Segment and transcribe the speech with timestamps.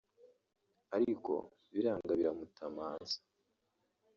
[0.97, 1.33] ariko
[1.71, 3.17] biranga biramutamaza